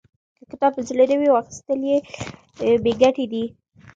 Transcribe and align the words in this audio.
که 0.39 0.43
کتاب 0.51 0.71
په 0.75 0.81
زړه 0.87 1.03
نه 1.09 1.15
وي، 1.19 1.29
واخستل 1.31 1.79
یې 1.91 1.97
بې 2.83 2.93
ګټې 3.01 3.25
دی. 3.31 3.45